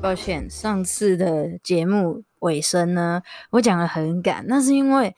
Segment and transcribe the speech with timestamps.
[0.00, 5.14] 抱歉，上次的节目尾声呢，我讲得很赶，那是因为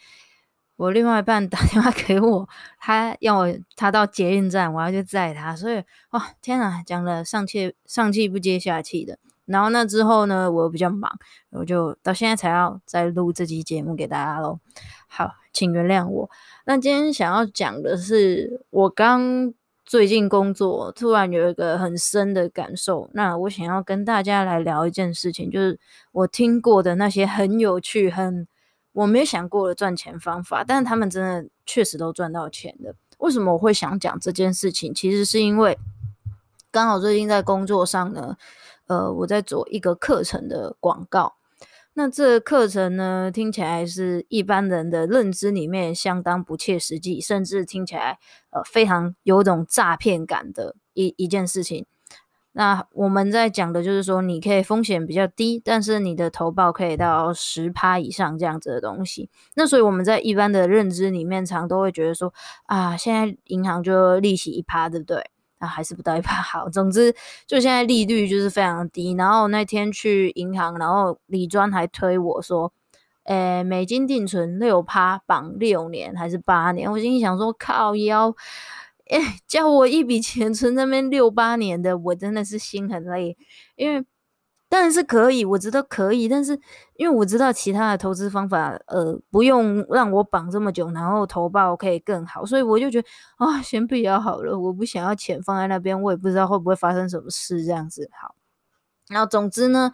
[0.77, 9.19] 我另外一半打电话给我，他要我他到捷运站，我要去载他，所以哇，天啊，讲了上气上气不接下气的。
[9.45, 11.13] 然后那之后呢，我又比较忙，
[11.51, 14.61] 我就到现在才要再录这期节目给大家喽。
[15.07, 16.31] 好，请原谅我。
[16.65, 19.53] 那今天想要讲的是，我刚。
[19.91, 25.81] 最近工作突然有一个很深的感受，那我想要跟大家来聊一件事情，就是
[26.13, 28.47] 我听过的那些很有趣、很
[28.93, 32.95] 我没有想过的赚钱方法，但是他们真的确实都赚到钱的。
[33.19, 34.95] 为什么我会想讲这件事情？
[34.95, 35.77] 其实是因为
[36.71, 38.37] 刚好最近在工作上呢，
[38.87, 41.35] 呃，我在做一个课程的广告。
[41.95, 48.19] 那这课程呢，听起来是一般人的认知里面相当不切实际，甚至听起来
[48.51, 51.87] 呃非常有种诈骗感的一一件事情。
[52.53, 59.31] 那我们在讲的就是说，你可以风险比较低，但是你的投报可以到十趴以上这样子的东西。
[59.55, 62.35] 那所以我们在一般的认知里面，常都会觉得说
[62.65, 65.31] 啊，现在银行就利息一趴，对不对？
[65.61, 66.69] 啊，还是不到一趴 好。
[66.69, 67.15] 总之，
[67.47, 69.15] 就现在利率就是非常低。
[69.15, 72.73] 然后那天去银行，然后李专还推我说，
[73.25, 76.91] 诶，美金定存六趴，绑六年还是八年？
[76.91, 78.35] 我心里想说，靠腰，
[79.11, 83.37] 诶，叫我一笔钱存那边六八年的，我真的是心很累，
[83.77, 84.05] 因为。
[84.71, 86.59] 当然是可以，我觉得可以，但是
[86.95, 93.09] 因为我知道其他的投资方法，呃，不用让我绑这么久，然后投报可以更好，所以我就觉得
[93.39, 98.09] 啊，先不要好了，我不想要钱放在那边，我也不知道会不会发生什么事这样子。
[98.23, 98.35] 好，
[99.09, 99.93] 然后总之呢。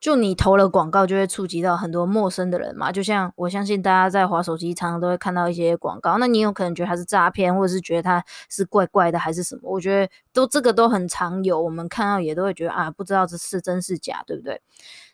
[0.00, 2.90] 就你投了广告，就会触及到很多陌生的人嘛。
[2.90, 6.16] 就像我相信大家在滑手机，常常都会看到一些广告。
[6.16, 9.60] 那你有可能觉得它是诈骗，或者是觉得它是怪怪的，还是什么？
[9.64, 14.62] 我觉得都这个都很常有，我们看到也都会觉得啊，不知道这是真是假，对不对？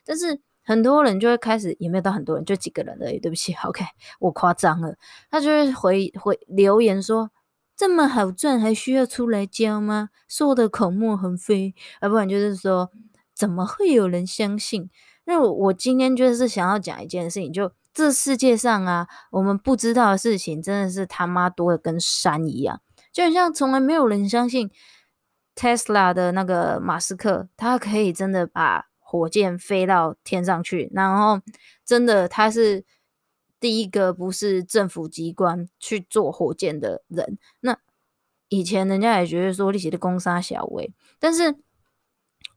[0.05, 3.19] 但是很多人就会开始，也没有到很多人，就几个人而已。
[3.19, 3.83] 对不起， OK，
[4.19, 4.95] 我夸张了。
[5.29, 7.29] 他就会回回留言说，
[7.75, 10.11] 这么好赚，还需要出来教吗？
[10.29, 12.89] 说的口沫横飞，要不然就是说。
[13.37, 14.89] 怎么会有人相信？
[15.25, 22.81] 那我我今天就是想要讲一件事情，就这世界上啊，我们不知道的事情真的是他妈多的跟山一样，
[23.11, 24.71] 就很像从来没有人相信
[25.55, 31.41] Tesla 的那个马斯克，他可以真的把火箭飞到天上去，然后
[31.85, 32.85] 真的他是
[33.59, 37.37] 第一个不是政府机关去做火箭的人。
[37.59, 37.77] 那
[38.47, 41.57] 以前人家也觉得说你是在攻杀小薇，但是。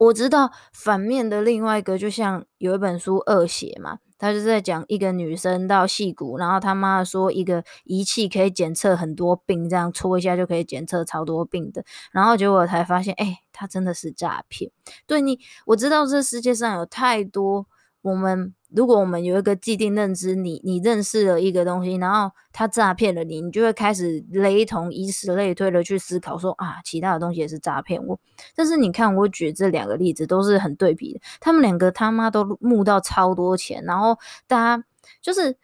[0.00, 14.70] 我知道反面的另外一个，就像有一本书《恶血》嘛，他就是在讲一个女生到戏骨，然后他妈说一个仪器可以检测很多病，这样戳一下就可以检测超多病的，然后结果才发现，哎，他真的是诈骗。
[15.06, 17.66] 对你，我知道这世界上有太多
[18.02, 18.54] 我们。
[18.72, 28.16] 如果我们有一个既定认知，你你认识了一个东西，然后他诈骗了你，你就会开始雷同，以此类推的去思考说啊，其他的东西也是诈骗我。
[28.54, 34.16] 但是你看，我举这两个例子都是很对比的，他们两个他妈都募到超多钱，然后
[34.46, 34.84] 大家
[35.20, 35.56] 就是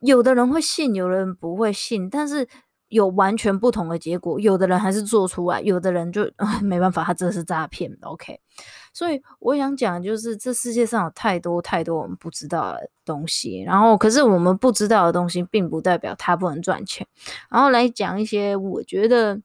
[0.00, 2.48] 有的人会信，有的人不会信，但是。
[2.96, 6.28] 有完全不同的结果，有的人还是做出来，有的人就
[6.62, 7.94] 没办法，他这是诈骗。
[8.00, 8.40] OK，
[8.92, 17.06] 所以我想讲就是，这世界上有太多太多我们不知道的东西，然后可是我们不知道的东西，并不代表它不能赚钱。
[17.50, 19.40] 然后来讲一些我觉得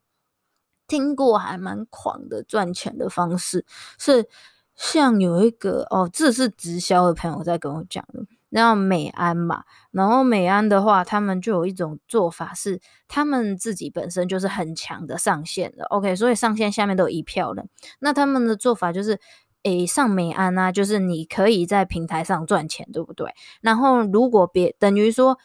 [0.87, 3.65] 听过还蛮狂的赚钱的方式，
[3.99, 4.27] 是
[4.75, 8.25] 像有一个哦，这是直销的朋友在跟我讲的。
[8.53, 17.69] 那美安嘛，然后美安的话，他们就有一种做法是，他们自己本身就是很强的上线的，OK，所以上线下面都有一票人。
[17.99, 19.21] 那他们的做法就是，
[19.63, 23.33] 诶，上美安啊，就是你可以在平台上赚钱，对不对？
[23.61, 25.37] 然后如果别等于说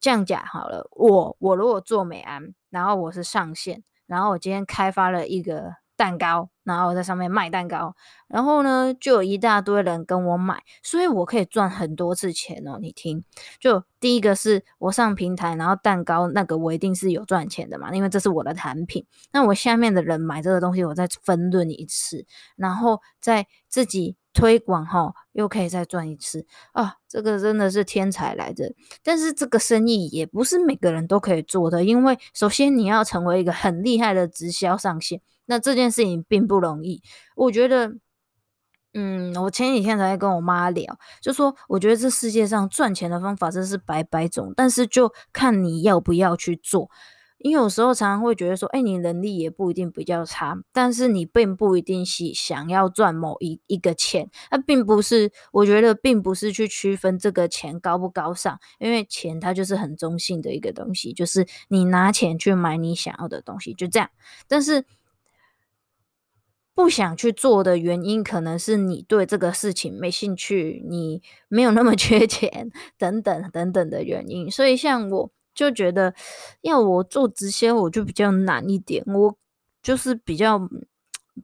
[0.00, 5.74] 这样讲好了，我我如果做美安，然后我是上线，然后我今天开发了一个。
[5.96, 7.94] 蛋糕，然后在上面卖蛋糕，
[8.28, 12.78] 然后呢，就有一大堆人跟我买，所以我可以赚很多次钱哦。
[12.80, 13.24] 你听，
[13.58, 19.06] 就第一个是我上平台，然后蛋糕那个我一定是有赚钱的嘛，因为这是我的产品。
[19.32, 22.26] 那我下面的人买这个东西，我再分润一次，
[22.56, 26.96] 然后再自己推广哈，又可以再赚一次啊。
[27.08, 28.70] 这个真的是天才来着，
[29.02, 35.22] 但是这个生意也不是每个人都可以做的，因为首先你要成为一个很厉害的直销上线。
[35.46, 37.02] 那这件事情并不容易，
[37.36, 37.94] 我觉得，
[38.92, 46.90] 嗯，我前几天才跟我妈聊，就说我觉得这世界上赚钱的方法真是百百种，但是就看你要不要去做。
[47.38, 64.10] 因为有时候常常会觉得说，哎，你能力也不一定比较差，但是你并不一定是想要赚某一一个钱，那并不是，我觉得并不是去区分这个钱高不高尚，因为钱它就是很中性的一个东西，就是你拿钱去买你想要的东西，就这样。
[64.48, 64.84] 但是。
[66.78, 74.50] 不想去做的原因，可能是你对这个事情没兴趣，你没有那么 缺钱，等等等等的原因。
[74.50, 76.14] 所以，像我就觉得，
[76.60, 79.02] 要我做直销，我就比较难一点。
[79.06, 79.36] 我
[79.82, 80.68] 就是比较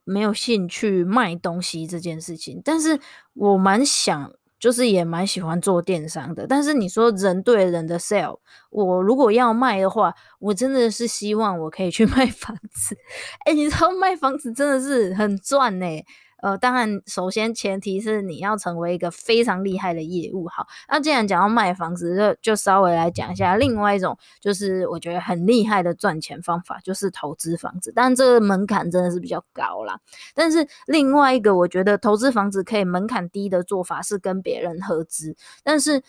[0.05, 3.01] 没有兴趣卖东西这件事情，但是
[3.35, 4.33] 我蛮想。
[4.63, 8.39] 就是也蛮喜欢做电商的，但是你说人对人的 sell，
[8.71, 12.97] 我如果要卖的话，我真的是希望我可以去 卖房子。
[13.45, 16.07] 诶，你知道卖房子真的是很赚欸。
[16.43, 20.49] 呃，当然，首先前提是你要成为一个非常厉害的业务。
[20.49, 27.93] 好，那既然讲到卖房子，就就稍微来讲一下另外一种，就是我觉得很厉害的赚钱方法，就是投资房子。
[27.95, 30.01] 但这个门槛真的是比较高啦。
[30.35, 35.37] 但是另外一个，我觉得投资房子可以门槛低的做法是跟别人合资。
[35.63, 36.03] 但是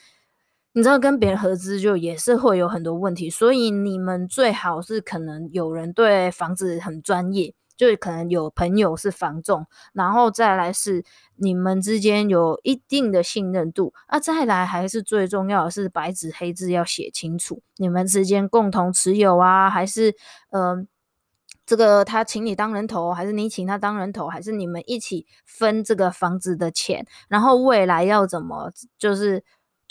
[0.73, 7.53] 你知道，跟别人合资就也是会有很多问题，所以你们最好是可能有人对房子很专业。
[7.75, 11.03] 就可能有朋友是房仲，然后再来是
[11.35, 20.15] 你们之间有一定的信任度，啊，再来还是最重要的是白纸黑字要写清楚，你们之间共同持有啊，还是
[20.51, 20.85] 呃，
[21.65, 29.43] 这个他请你当人头，还是你请他当人头，还是你们一起分这个房子的钱，然后未来要怎么就是。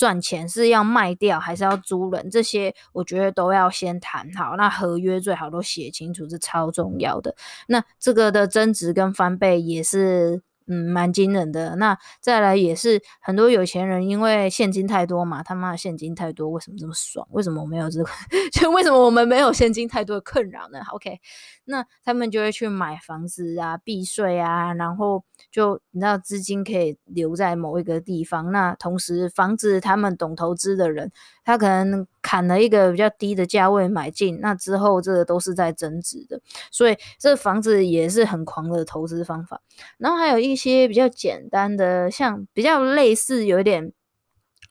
[0.03, 2.29] 赚钱是要卖掉还是要租人？
[2.29, 4.57] 这些我觉得都要先谈好。
[4.57, 7.37] 那合约最好都写清楚，是超重要的。
[7.69, 10.43] 那这个的增值跟翻倍也是。
[10.67, 11.77] 嗯，蛮惊人的。
[11.77, 17.27] 那再来也是很多有钱人，因为现金太多嘛，他妈的现金太多，为什么这么爽？
[17.31, 18.11] 为什么我没有这个？
[18.53, 21.19] 就为什么我们没有现金太多的困扰呢？OK，
[21.65, 28.53] 那他们就会去买房子啊，避税啊，然后就你知道资金可以留在某一个地方。
[28.53, 31.11] 那同时房子，他们懂投资的人，
[31.45, 32.07] 他可能。
[32.33, 36.41] 砍了一个比较低的价位买进，那之后这个都是在增值的，
[36.71, 39.61] 所以这房子也是很狂的投资方法。
[39.99, 43.93] 然后还有一些比较简单的，像比较类似有一点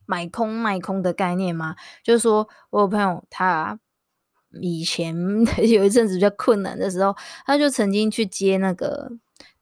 [0.07, 3.79] 买空卖空的概念嘛，就是说我有朋友他
[4.59, 5.15] 以前
[5.69, 7.15] 有一阵子比较困难的时候，
[7.45, 9.11] 他就曾经去接那个。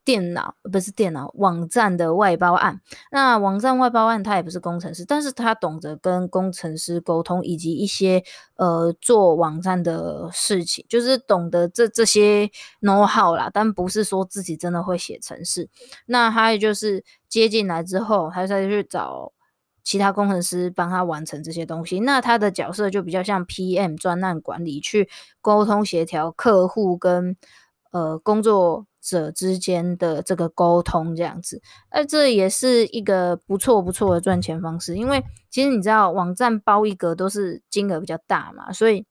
[0.10, 8.24] 电脑不是电脑网站的外包案，那网站外包案他也不是工程师，但是他懂得跟工程师沟通，以及一些
[8.56, 12.50] 呃做网站的事情，就是懂得这这些
[12.82, 15.70] know how 啦，但不是说自己真的会写程式。
[16.08, 19.32] 那他也就是接进来之后，他再去找
[19.84, 22.00] 其他工程师帮他完成这些东西。
[22.00, 25.08] 那他的角色就比较像 PM 专案管理，去
[25.40, 27.38] 沟通协调客户跟
[27.92, 28.88] 呃工作。
[29.02, 34.96] 者之间的这个沟通，这样子，而这也是一个不错不错的赚钱方式。
[34.96, 39.06] 因为其实你知道，网站包一个都是金额比较大嘛，所以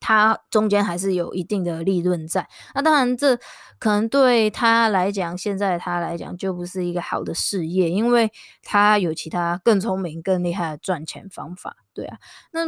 [0.00, 2.48] 它中间还是有一定的利润在。
[2.74, 3.36] 那当然，这
[3.78, 8.30] 可能对他来讲，现在他来讲就不是一个好的事业，因为
[8.62, 11.76] 他有其他更聪明、更厉害的赚钱方法。
[11.94, 12.18] 对啊，
[12.52, 12.62] 那。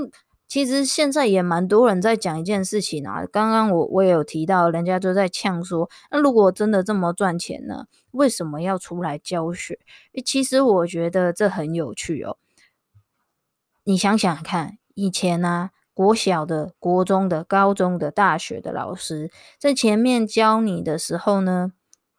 [0.47, 9.81] 其实现在也蛮多人在讲一件事情啊，刚刚我我也有提到，人家就在呛说，那如果真的这么赚钱呢，为什么要出来教学？
[10.25, 12.37] 其实我觉得这很有趣哦。
[13.83, 21.73] 你想想看，以前呢、啊，国小的、国中的、高中的、大学的老师在前面教你的时候呢，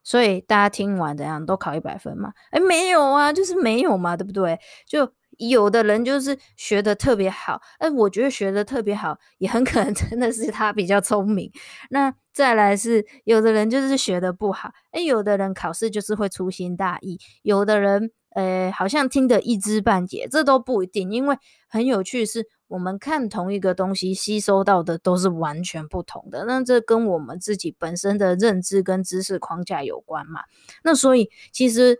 [0.04, 2.34] 所以大家听完怎样都考一百分嘛？
[2.50, 4.60] 哎，没有啊，就是没有嘛，对不对？
[4.86, 5.14] 就。
[5.38, 11.52] 有的人就是学得特别好，哎，我觉得学得特别好，也很可能真的是他比较聪明。
[11.90, 21.12] 那再来是有的人就是学得不好，哎，有的人考试就是会粗心大意，有的人呃好像听得一知半解，这都不一定。
[21.12, 21.38] 因为
[21.68, 26.46] 很有趣是，我们看同一个东西，吸收到的都是完全不同的。
[26.46, 30.42] 那这跟我们自己本身的认知跟知识框架有关嘛？
[30.84, 32.00] 那所以其实。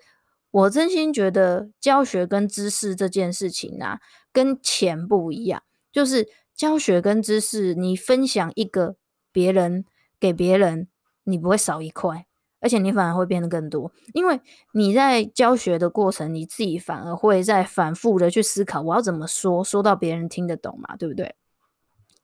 [0.56, 4.00] 我真心觉得教学跟知识这件事情啊，
[4.32, 5.62] 跟钱不一样。
[5.92, 8.96] 就是教学跟知识，你分享一个
[9.34, 9.84] 别人
[10.18, 10.88] 给别人，
[11.26, 12.26] 你不会少一块，
[12.62, 13.92] 而且你反而会变得更多。
[14.14, 14.40] 因为
[14.72, 21.36] 你在教学的过程，你自己反而会在反复的去思考，我要怎么说，说到别人听得懂嘛，对不对？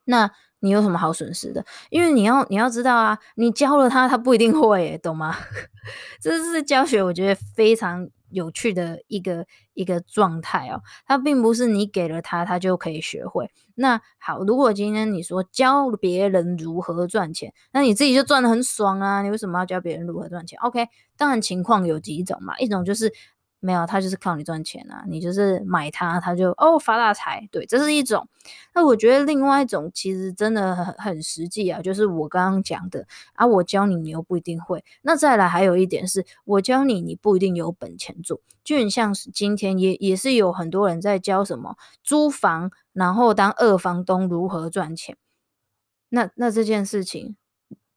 [0.05, 1.65] 那你有什么好损失的？
[1.89, 5.35] 因为你要你要知道啊，你教了他，他不一定会，懂吗？
[6.21, 8.09] 这是教学，我觉得非常。
[8.31, 13.51] 有趣的一个一个状态哦，它并不是你给了他，他就可以学会。
[13.75, 23.13] 那好，如果今天你说教别人如何赚钱，那你自己就赚得很爽啊，你为什么要教别人如何赚钱？OK，当然情况有几种嘛，一种就是。
[23.63, 25.03] 没有，他就是靠你赚钱啊！
[25.07, 27.47] 你就是买它，他就哦发大财。
[27.51, 28.27] 对，这是一种。
[28.73, 34.83] 那我觉得另外一种其实真的很很实际啊，就是我刚刚讲的啊，我教你，你又不一定会。
[35.03, 38.41] 那再来还有一点是，我教你，你不一定有本钱做。
[38.63, 45.17] 就很像是今天也也是有很多人在教什么租房，然后当二房东如何赚钱。
[46.09, 47.35] 那那这件事情。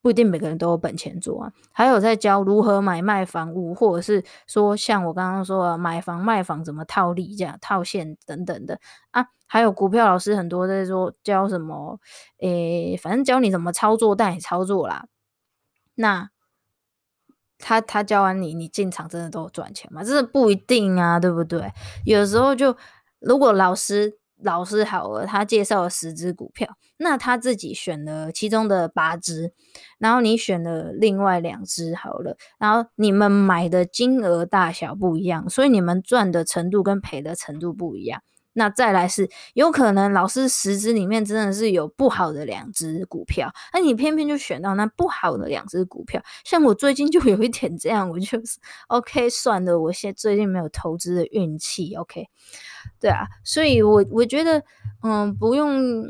[0.05, 8.79] 不一定每个人都有本钱做啊，还有在教如何买卖房屋，或者是说像我刚刚说的买房卖房怎么套利这样套现等等的
[9.13, 11.99] 啊，还有股票老师很多在说教什么，
[12.41, 15.07] 诶，反正教你怎么操作带你操作啦。
[15.95, 16.29] 那
[17.57, 20.05] 他他教完你，你进场真的都赚钱吗？
[20.05, 21.73] 这是不一定啊，对不对？
[22.05, 22.77] 有时候就
[23.21, 24.19] 如果老师。
[24.45, 29.53] 老师好了，他介绍了十只股票，那他自己选了其中的八只，
[29.99, 38.23] 然后你选了另外两只好了，然后你们买的金额大小不一样，所以你们赚的程度跟赔的程度不一样。
[38.55, 46.23] 那再来是有可能老师十只里面真的是有不好的两只股票，那你偏偏就选到那不好的两只股票。
[46.45, 52.29] 像我最近就有一点这样，我就是 OK 算了，我现最近没有投资的运气，OK，
[53.01, 54.63] 对啊，所以我我觉得
[55.03, 56.05] 嗯，不用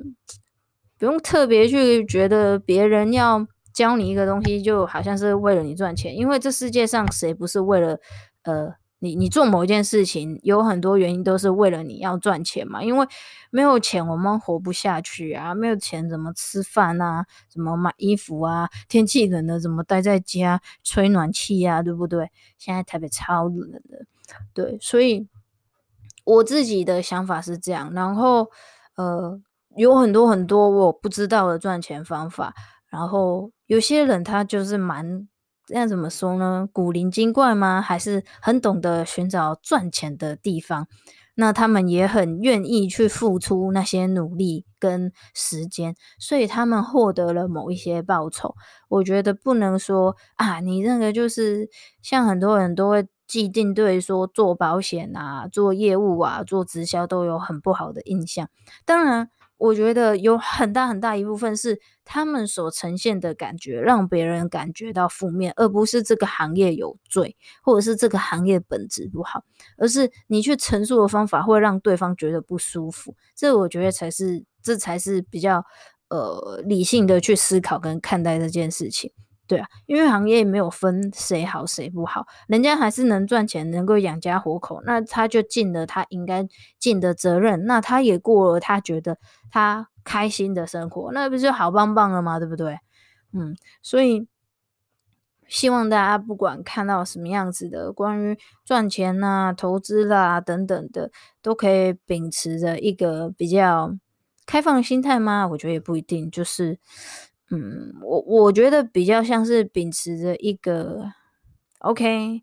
[0.98, 7.98] 不用特别去觉得别人要教你一个东西，就好像是为了你赚钱，因为这世界上谁不是为了
[8.42, 8.74] 呃。
[9.04, 13.06] 你你做某一件事情，有很多原因都是为了你要赚钱嘛，因为
[13.50, 22.30] 没有钱我们活不下去啊，没有钱怎么吃饭啊，怎么买衣服啊，天气冷了怎么待在家吹暖气啊，对不对？
[22.56, 24.06] 现在台北超冷的，
[24.54, 25.28] 对，所以
[26.24, 28.50] 我自己的想法是这样，然后
[28.96, 29.38] 呃，
[29.76, 32.54] 有很多很多我不知道的赚钱方法，
[32.88, 35.28] 然后有些人他就是蛮。
[35.76, 36.68] 那怎么说呢？
[36.72, 37.80] 古灵精怪吗？
[37.82, 40.86] 还是很懂得寻找赚钱的地方？
[41.34, 48.54] 那他们也很愿意去付出那些努力跟时间，所以他们获得了某一些报酬。
[48.88, 51.68] 我觉得不能说啊，你那个就是
[52.02, 58.48] 像很多人都会既定对说做保险啊、做业务啊、做直销都有很不好的印象。
[58.84, 59.28] 当然。
[59.64, 69.42] 我觉得有很大很大一部分是他们所呈现的感觉，让别人感觉到负面，而不是这个行业有罪，或者是这个行业本质不好，
[69.78, 73.16] 而是你去陈述的方法会让对方觉得不舒服。
[73.34, 75.64] 这我觉得才是，这才是比较
[76.10, 79.12] 呃理性的去思考跟看待这件事情。
[79.46, 86.46] 对啊，因为行业没有分谁好谁不好，人家还是能赚钱，能够养家活口，那他就尽了他应该
[86.78, 89.18] 尽的责任，那他也过了他觉得
[89.50, 92.38] 他开心的生活，那不就好棒棒了吗？
[92.38, 92.78] 对不对？
[93.34, 94.26] 嗯，所以
[95.46, 101.10] 希望大家不管看到什么样子的关于赚钱啊、投资啦等等的，
[101.42, 103.94] 都可以秉持着一个比较
[104.46, 105.46] 开放心态吗？
[105.48, 106.78] 我觉得也不一定，就是。
[107.54, 111.04] 嗯，我我觉得比较像是秉持着一个
[111.78, 112.42] OK，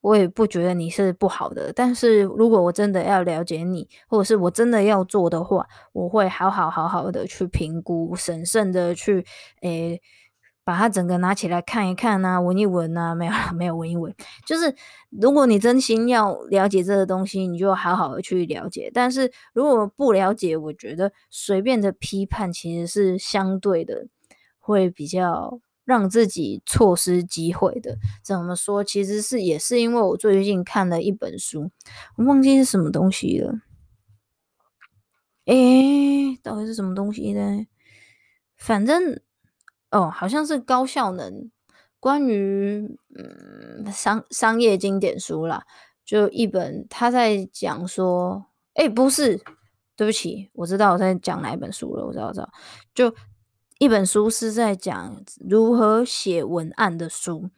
[0.00, 9.24] 我也不觉得你是不好的，但是如果我真的要了解你，或者是我真的要做的话，我会好好好好的去评估，审慎的去
[9.62, 10.00] 诶，
[10.62, 14.14] 把它整个拿起来看一看啊，闻一闻啊，没有 没有闻一闻，
[14.46, 14.74] 就是
[15.10, 24.06] 如果你真心要了解这个东西，你就好好的去了解，但是如果不了解，我觉得随便的批判其实是相对的。
[24.70, 27.98] 会比较让自己错失机会的。
[28.22, 28.82] 怎么说？
[28.84, 31.70] 其实是也是因为我最近看了一本书，
[32.16, 33.54] 我忘记是什么东西了。
[35.46, 37.66] 诶，到底是什么东西呢？
[38.56, 39.18] 反正
[39.90, 41.50] 哦，好像是高效能，
[41.98, 45.64] 关于嗯商商业经典书啦，
[46.04, 49.40] 就一本他在讲说，诶，不是，
[49.96, 52.48] 对不起，我知道我在讲哪一本书了，我知道，我知道，
[52.94, 53.12] 就
[53.80, 57.48] 一本书是在讲如何写文案的书。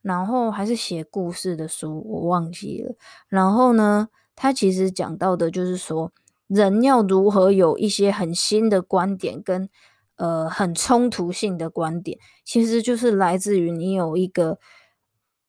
[0.00, 2.96] 然后还是写故事的书，我忘记了。
[3.28, 6.10] 然后呢，他其实讲到的就是说，
[6.48, 9.70] 人要如何有一些很新的观点跟
[10.16, 14.58] 呃很冲突性的观点，其实就是来自于你有一个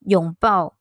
[0.01, 0.77] 拥抱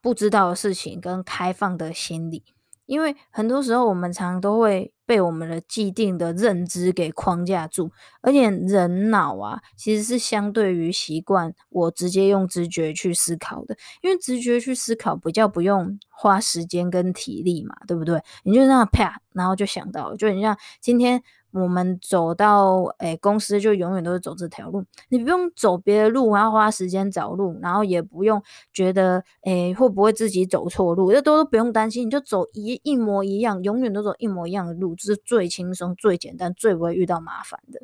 [0.00, 2.42] 不知道的事情跟开放的心理。
[2.86, 7.90] 因为很多时候我们常都会被我们的既定的认知给框架住，
[8.22, 18.22] 而且人脑啊，其实是相对于习惯我直接用直觉去思考的，因为直觉去思考比较不用花时间跟体力嘛，对不对？
[18.44, 21.22] 你就那样啪，然后就想到，就你像今天。
[21.54, 28.42] 我们走到诶、公司就永远都是走这条路，你不用走别的路，然后花时间找路，然后也不用
[28.72, 37.80] 觉得诶、欸、会不会自己走错路，这都都不用担心，你就走一一模一样，永远都走一模一样的路，这是最轻松、最简单、最不会遇到麻烦的。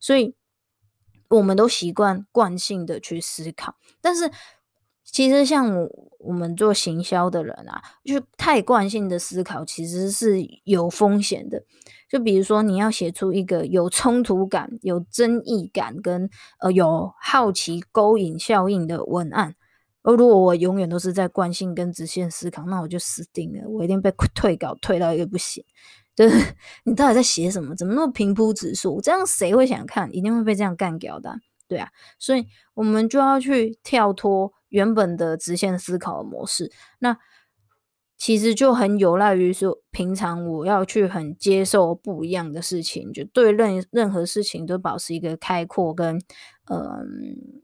[0.00, 0.34] 所以
[1.28, 4.30] 我们都习惯惯性的去思考，但是
[5.12, 5.88] 其实像我
[6.18, 11.62] 我们做行销的人啊，就是太惯性的思考，其实是有风险的。
[12.08, 16.28] 就比如说，你要写出一个有冲突感、有争议感跟
[16.60, 19.54] 呃有好奇勾引效应的文案，
[20.02, 25.64] 而如果我永远都是在惯性跟直线思考，那我就死定了，我一定被退稿退到一个不行。
[26.14, 26.54] 就是
[26.84, 27.74] 你到底在写什么？
[27.74, 29.00] 怎么那么平铺直述？
[29.00, 30.14] 这样谁会想看？
[30.14, 31.88] 一定会被这样干掉的啊，对啊。
[32.18, 36.70] 所以我们就要去跳脱原本的直线思考模式。
[36.98, 37.16] 那
[38.18, 46.16] 其实就很有赖于说，平常我要去很接受不一样的事情，就对任任何事情都保持一个开阔跟
[46.70, 47.62] 嗯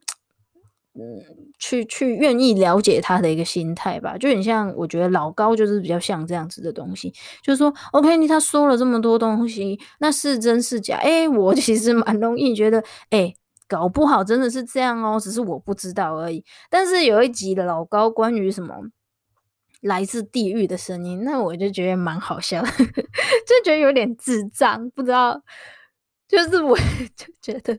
[1.00, 1.23] 嗯，
[1.61, 4.19] 去去愿意了解他的一个心态吧。
[4.19, 10.97] 就很像，我觉得老高就是比较像这样子的东西，就是说，OK，你他说了这么多东西，那是真是假？
[10.97, 13.37] 诶，我其实蛮容易觉得，诶，
[13.69, 16.43] 搞不好真的是这样哦，只是我不知道而已。
[16.71, 18.75] 但是有一集老高关于什么？
[19.83, 22.61] 来自地狱的声音，那我就觉得蛮好笑，
[23.47, 25.41] 就觉得有点智障，不知道，
[26.26, 26.76] 就是我
[27.15, 27.78] 就觉得，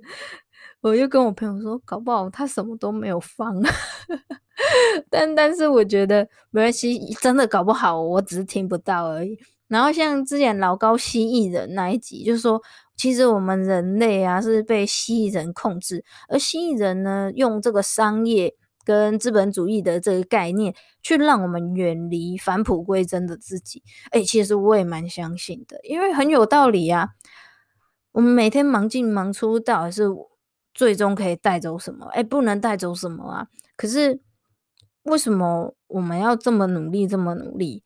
[0.79, 3.53] 我就跟我朋友说，搞不好他什么都没有放，
[5.11, 9.37] 但但是我觉得没关系，真的搞不好我只是听不到而已。
[9.67, 12.61] 然后像之前老高蜥蜴人那一集，就是说，
[12.99, 18.53] 其实我们人类啊是被蜥蜴人控制，而蜥蜴人呢用这个商业。
[18.85, 23.83] 跟资本主义的这个概念，去让我们远离返璞归真的自己。
[24.09, 27.09] 哎、其实我也蛮相信的，因为很有道理啊。
[28.13, 30.05] 我们每天忙进忙出，到底是
[30.73, 32.07] 最终可以带走什么？
[32.13, 33.47] 哎、不能带走什么啊。
[33.75, 34.21] 可是
[35.03, 37.83] 为什么我们要这么努力，这么努力？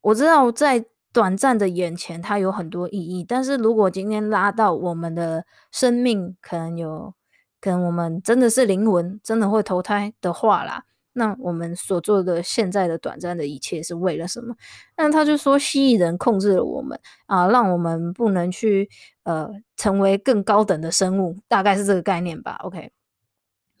[0.00, 0.82] 我知道在
[1.16, 3.24] 短暂的眼前，它有很多意义。
[3.26, 7.14] 但是如果今天拉到我们的生命，可能有。
[7.58, 14.54] 跟我们真的是灵魂，真的会投胎的话啦，那我们所做的现在的短暂的一切是为了什么？
[14.96, 18.88] 那他就说蜥蜴人控制了我们啊，让我们不能去
[19.24, 22.60] 呃成为更高等的生物，大概是这个概念吧。
[22.62, 22.92] OK，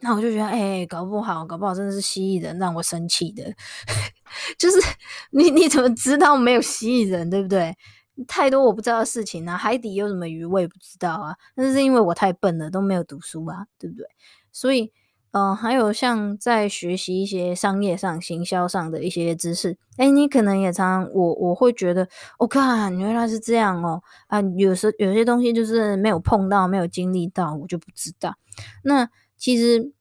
[0.00, 3.42] 那我就觉得哎、搞不好，搞不好真的是蜥蜴人让我生气的，
[4.58, 4.78] 就是
[5.30, 7.74] 你你怎么知道没有蜥蜴人，对不对？
[8.26, 11.36] 太多我不知道的事情啊，海底有什么鱼我也不知道啊。
[11.54, 14.06] 那是因为我太笨了，都没有读书啊，对不对？
[14.50, 14.90] 所以，
[15.32, 28.34] 嗯、呃，还有像在学习一些商业上、行销上的一些知识，哎，你可能也常常我我会觉得，我、哦、看原来是这样哦，啊，有时有些东西就是没有碰到、没有经历到，我就不知道。
[28.82, 29.92] 那其实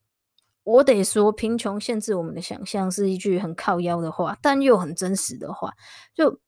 [0.63, 5.73] 我得说，贫穷限制我们的想象是一句很靠腰的话，但又很真实的话，
[6.13, 6.39] 就。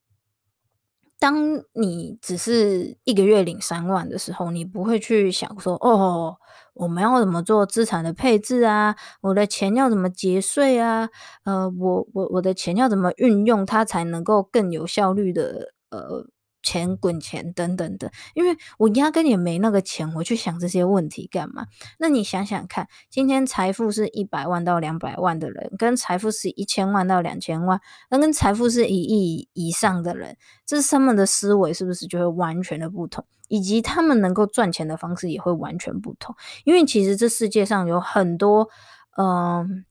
[1.20, 6.38] 当你只是一个月领三万的时候，你不会去想说，哦，
[6.76, 8.96] 我们要怎么做资产的配置啊？
[9.22, 11.10] 我的钱要怎么节税啊？
[11.44, 16.28] 呃，我我我的钱要怎么运用它才能够更有效率的呃。
[16.68, 21.68] 钱滚钱等等的，因为我压根也没那个钱，我去想这些问题干嘛？
[21.98, 33.24] 那你想想看，今天财富是一百万到两百万的人，跟财富是一千万到两千万，那跟财富是一亿以上的人，这是他们的思维是不是就会完全的不同？
[33.48, 36.36] 以及他们能够赚钱的方式也会完全不同？
[36.66, 38.68] 因为其实这世界上有很多，
[39.18, 39.86] 嗯、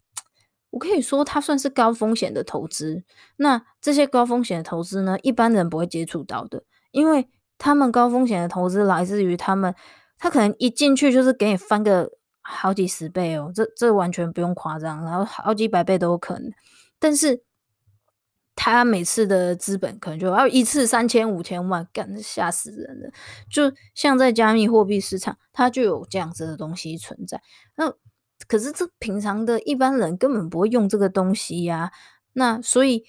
[0.77, 3.03] 我可以说，它算是高风险的投资。
[3.37, 9.75] 那这些高风险的投资呢，一般人不会接触到的，因为他们高风险的投资来自于他们，
[10.19, 12.11] 他可能一进去就是给你翻个
[12.43, 16.53] 好几十倍哦，这这完全不用夸张，然后好几百倍都有可能。
[16.99, 17.43] 但是
[18.55, 23.11] 他每次的资本可能就要一次三千五千万，干，吓死人了！
[23.51, 27.41] 就像在加密货币市场，它就有这样子的东西存在。
[27.77, 27.95] 那
[28.47, 31.93] 可是这平常的一般人根本不会用这个东西呀、
[32.35, 33.05] 那所以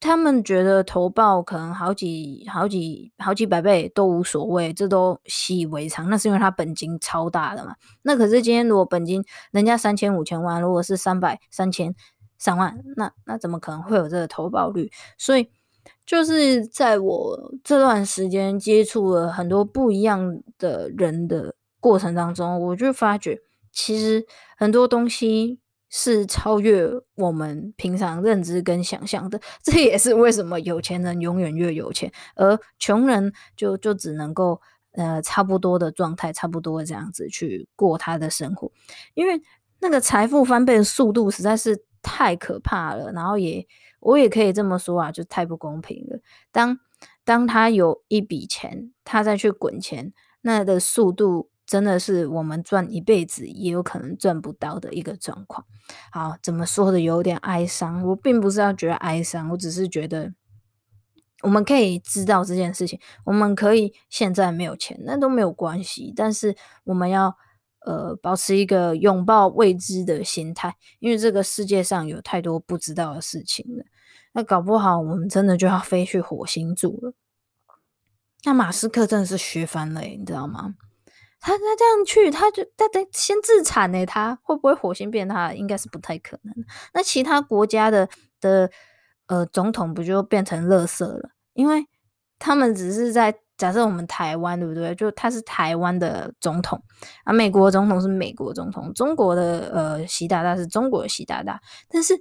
[0.00, 6.10] 他们觉得投报可能好几好几好几百倍都无所谓，这都习以为常。
[6.10, 7.74] 那是因为他本金超大的嘛。
[8.02, 11.94] 那可是今天如果本金人家三千五千万，如果是三百三千。
[12.36, 14.90] 三万，那那怎么可能会有这个投报率？
[15.16, 15.48] 所以
[16.04, 23.40] 就是在我这段时间接触了很多不一样的人的过程当中，我就发觉
[23.74, 24.24] 其实
[24.56, 25.60] 很多东西
[25.90, 29.40] 是超越我们平常认知跟想象的。
[29.62, 34.60] 这也是为什么有钱人永远越有钱，而穷人就就只能够
[34.92, 38.72] 呃差不多的状态，差不多这样子去过他的生活，
[39.12, 39.42] 因为
[39.80, 41.84] 那个财富翻倍的速度实在是。
[42.06, 43.66] 太可怕了，然后也
[43.98, 46.20] 我也可以这么说啊，就太不公平了。
[46.52, 46.78] 当
[47.24, 55.66] 当他有一笔钱，他再去滚钱，那的速度真的是我们赚一辈子也有可能赚不到的一个状况。
[56.10, 58.02] 好，怎么说的有点哀伤？
[58.04, 60.32] 我并不是要觉得哀伤，我只是觉得
[61.42, 67.36] 我们可以知道这件事情，我们可以现在没有钱，那都没有关系，但是我们要。
[67.86, 73.84] 呃，保持一个拥抱未知的心态，因为这个世界上有太多不知道的事情了。
[74.32, 77.12] 那搞不好我们真的就要飞去火星住了。
[78.44, 80.76] 那马斯克真的是学翻了，你知道吗？
[81.44, 85.52] 他他这样去，他就他得先自残诶，他会不会火星变他？
[85.52, 86.54] 应该是不太可能。
[86.94, 88.08] 那其他国家的
[88.40, 88.70] 的
[89.26, 91.30] 呃总统不就变成垃圾了？
[91.52, 91.86] 因为
[92.38, 93.38] 他们只是在。
[93.56, 94.92] 假设我们台湾对不对？
[94.96, 96.82] 就他是台湾的总统
[97.22, 101.60] 啊，美国总统是美国总统，中国的呃习大大是中国的习大大。
[101.88, 102.20] 但是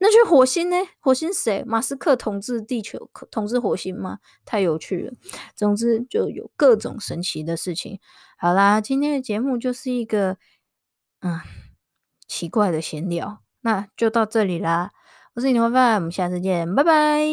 [0.00, 0.76] 那去火星呢？
[0.98, 1.62] 火星谁？
[1.64, 4.18] 马斯克统治地球，统治火星吗？
[4.44, 5.12] 太有趣了。
[5.54, 8.00] 总之就有各种神奇的事情。
[8.44, 10.36] 好啦，今天的节目就是一个
[11.20, 11.40] 嗯
[12.28, 14.90] 奇怪的闲聊，那就到这里啦。
[15.32, 17.24] 我是你的伙伴，我们下次见，拜拜。